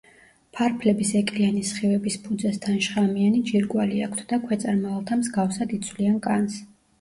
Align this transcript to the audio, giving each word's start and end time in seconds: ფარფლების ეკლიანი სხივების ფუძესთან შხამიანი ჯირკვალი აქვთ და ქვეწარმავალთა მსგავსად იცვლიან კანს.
ფარფლების 0.59 1.09
ეკლიანი 1.19 1.59
სხივების 1.71 2.17
ფუძესთან 2.23 2.79
შხამიანი 2.85 3.43
ჯირკვალი 3.51 4.01
აქვთ 4.07 4.25
და 4.33 4.41
ქვეწარმავალთა 4.47 5.19
მსგავსად 5.21 5.77
იცვლიან 5.79 6.19
კანს. 6.27 6.59